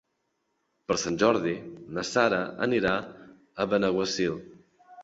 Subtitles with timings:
[0.91, 1.53] Per Sant Jordi
[1.99, 2.99] na Sara anirà
[3.67, 4.43] a Benaguasil.